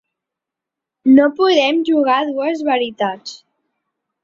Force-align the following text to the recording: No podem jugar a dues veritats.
No 1.17 1.27
podem 1.41 1.83
jugar 1.91 2.17
a 2.23 2.25
dues 2.33 2.65
veritats. 2.73 3.39